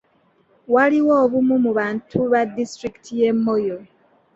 [0.73, 3.77] Waliwo obumu mu bantu ba disitulikiti y'e Moyo.